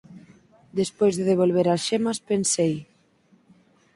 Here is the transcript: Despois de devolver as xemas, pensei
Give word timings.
Despois 0.79 1.13
de 1.15 1.27
devolver 1.31 1.67
as 1.69 1.81
xemas, 1.87 2.17
pensei 2.29 2.73